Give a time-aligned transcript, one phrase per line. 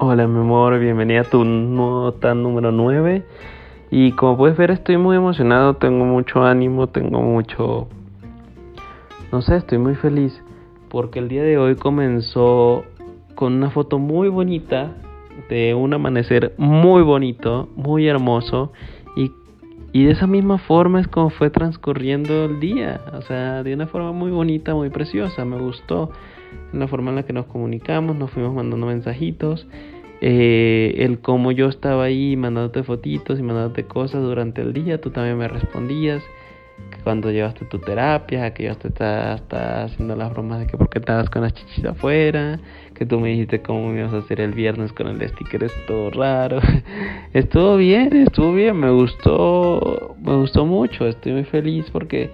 [0.00, 3.24] Hola mi amor, bienvenida a tu nota número 9
[3.90, 7.88] y como puedes ver estoy muy emocionado, tengo mucho ánimo, tengo mucho...
[9.32, 10.40] No sé, estoy muy feliz
[10.88, 12.84] porque el día de hoy comenzó
[13.34, 14.94] con una foto muy bonita
[15.50, 18.70] de un amanecer muy bonito, muy hermoso
[19.92, 23.86] y, de esa misma forma es como fue transcurriendo el día, o sea, de una
[23.86, 26.10] forma muy bonita, muy preciosa, me gustó
[26.72, 29.66] la forma en la que nos comunicamos, nos fuimos mandando mensajitos,
[30.20, 35.10] eh, el cómo yo estaba ahí mandándote fotitos y mandándote cosas durante el día, tú
[35.10, 36.22] también me respondías,
[37.04, 41.30] cuando llevaste tu terapia, que yo hasta, hasta haciendo las bromas de que porque estabas
[41.30, 42.60] con las chichis afuera,
[42.94, 45.72] que tú me dijiste cómo me ibas a hacer el viernes con el sticker, es
[45.86, 46.60] todo raro.
[47.32, 52.30] estuvo bien, estuvo bien, me gustó, me gustó mucho, estoy muy feliz porque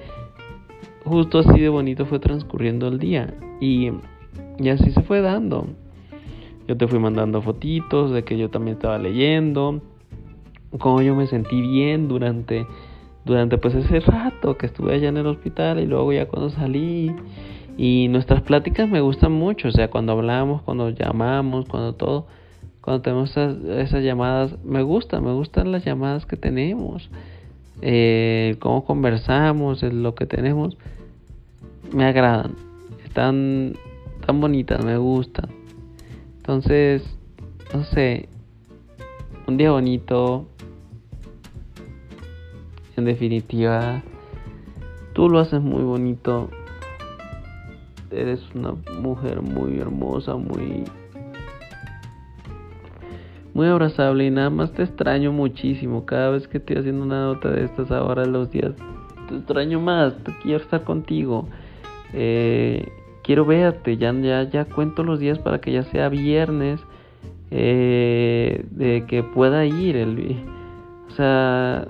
[1.05, 3.35] justo así de bonito fue transcurriendo el día.
[3.61, 3.93] Y,
[4.59, 5.69] y así se fue dando.
[6.67, 9.83] Yo te fui mandando fotitos de que yo también estaba leyendo,
[10.79, 12.67] cómo yo me sentí bien durante,
[13.25, 17.15] durante pues ese rato que estuve allá en el hospital y luego ya cuando salí.
[17.77, 22.27] Y nuestras pláticas me gustan mucho, o sea, cuando hablamos, cuando llamamos, cuando todo,
[22.81, 27.11] cuando tenemos esas, esas llamadas, me gustan, me gustan las llamadas que tenemos,
[27.83, 30.77] eh, cómo conversamos, lo que tenemos,
[31.93, 32.53] me agradan
[33.15, 33.75] tan,
[34.27, 35.49] tan bonitas, me gustan.
[36.37, 37.03] Entonces,
[37.73, 38.29] no sé,
[39.47, 40.47] un día bonito,
[42.97, 44.03] en definitiva,
[45.13, 46.51] tú lo haces muy bonito.
[48.11, 50.85] Eres una mujer muy hermosa, muy
[53.55, 56.05] muy abrazable y nada más te extraño muchísimo.
[56.05, 58.73] Cada vez que estoy haciendo una nota de estas ahora los días,
[59.29, 61.49] te extraño más, te quiero estar contigo.
[62.13, 62.89] Eh,
[63.23, 66.81] quiero verte, ya, ya, ya cuento los días para que ya sea viernes,
[67.51, 70.37] eh, de que pueda ir, el,
[71.09, 71.87] o sea,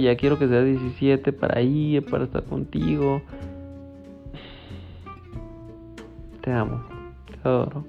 [0.00, 3.22] ya quiero que sea 17 para ir, para estar contigo.
[6.42, 6.84] Te amo,
[7.26, 7.84] te adoro.